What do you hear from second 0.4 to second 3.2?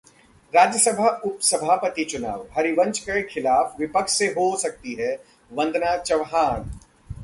राज्यसभा उपसभापति चुनावः हरिवंश